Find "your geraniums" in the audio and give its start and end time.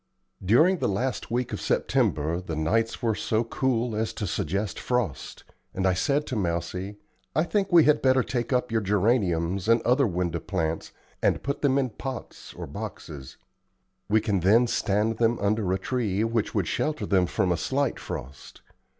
8.71-9.67